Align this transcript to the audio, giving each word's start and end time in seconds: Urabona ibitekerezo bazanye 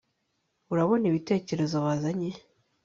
Urabona 0.71 1.03
ibitekerezo 1.07 1.75
bazanye 1.85 2.29